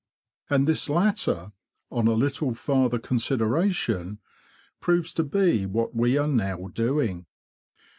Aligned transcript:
And 0.49 0.65
this 0.67 0.89
latter, 0.89 1.51
on 1.91 2.07
a 2.07 2.13
little 2.15 2.55
farther 2.55 2.97
consideration, 2.97 4.17
proves 4.79 5.13
to 5.13 5.23
be 5.23 5.67
what 5.67 5.95
we 5.95 6.17
are 6.17 6.27
now 6.27 6.69
doing. 6.73 7.27